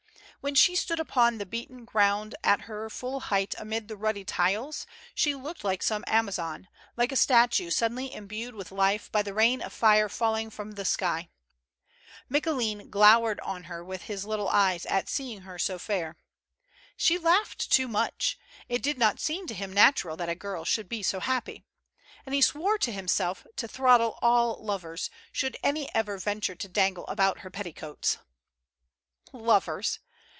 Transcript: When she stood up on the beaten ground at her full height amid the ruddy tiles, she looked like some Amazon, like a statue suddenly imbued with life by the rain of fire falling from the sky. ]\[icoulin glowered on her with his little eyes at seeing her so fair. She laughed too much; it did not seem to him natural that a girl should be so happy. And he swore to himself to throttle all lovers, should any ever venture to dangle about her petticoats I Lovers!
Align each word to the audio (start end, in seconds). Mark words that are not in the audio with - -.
When 0.43 0.55
she 0.55 0.75
stood 0.75 0.99
up 0.99 1.15
on 1.15 1.37
the 1.37 1.45
beaten 1.45 1.85
ground 1.85 2.33
at 2.43 2.61
her 2.61 2.89
full 2.89 3.19
height 3.19 3.53
amid 3.59 3.87
the 3.87 3.95
ruddy 3.95 4.25
tiles, 4.25 4.87
she 5.13 5.35
looked 5.35 5.63
like 5.63 5.83
some 5.83 6.03
Amazon, 6.07 6.67
like 6.97 7.11
a 7.11 7.15
statue 7.15 7.69
suddenly 7.69 8.11
imbued 8.11 8.55
with 8.55 8.71
life 8.71 9.11
by 9.11 9.21
the 9.21 9.35
rain 9.35 9.61
of 9.61 9.71
fire 9.71 10.09
falling 10.09 10.49
from 10.49 10.71
the 10.71 10.83
sky. 10.83 11.29
]\[icoulin 12.27 12.89
glowered 12.89 13.39
on 13.41 13.65
her 13.65 13.83
with 13.85 14.05
his 14.05 14.25
little 14.25 14.49
eyes 14.49 14.87
at 14.87 15.07
seeing 15.07 15.41
her 15.41 15.59
so 15.59 15.77
fair. 15.77 16.17
She 16.97 17.19
laughed 17.19 17.71
too 17.71 17.87
much; 17.87 18.39
it 18.67 18.81
did 18.81 18.97
not 18.97 19.19
seem 19.19 19.45
to 19.45 19.53
him 19.53 19.71
natural 19.71 20.17
that 20.17 20.27
a 20.27 20.33
girl 20.33 20.65
should 20.65 20.89
be 20.89 21.03
so 21.03 21.19
happy. 21.19 21.65
And 22.25 22.33
he 22.33 22.41
swore 22.41 22.79
to 22.79 22.91
himself 22.91 23.45
to 23.57 23.67
throttle 23.67 24.17
all 24.23 24.55
lovers, 24.65 25.11
should 25.31 25.55
any 25.61 25.93
ever 25.93 26.17
venture 26.17 26.55
to 26.55 26.67
dangle 26.67 27.05
about 27.05 27.41
her 27.41 27.51
petticoats 27.51 28.17
I 29.31 29.37
Lovers! 29.37 29.99